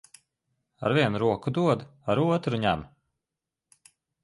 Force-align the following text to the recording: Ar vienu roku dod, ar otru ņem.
Ar 0.89 0.95
vienu 0.99 1.21
roku 1.23 1.53
dod, 1.59 1.85
ar 2.15 2.23
otru 2.23 2.63
ņem. 2.65 2.89